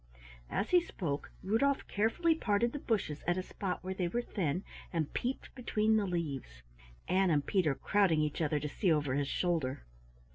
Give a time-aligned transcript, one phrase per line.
[0.49, 4.63] As he spoke Rudolf carefully parted the bushes at a spot where they were thin
[4.91, 6.63] and peeped between the leaves,
[7.07, 9.83] Ann and Peter crowding each other to see over his shoulder.